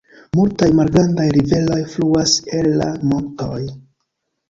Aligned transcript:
Multaj 0.37 0.69
malgrandaj 0.79 1.27
riveroj 1.37 1.79
fluas 1.93 2.35
el 2.63 2.73
la 2.83 2.91
montoj. 3.15 3.65